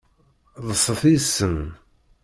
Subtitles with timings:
[0.67, 1.57] Ḍset yid-sen.